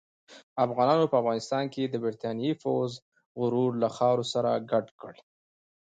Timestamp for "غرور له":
3.39-3.87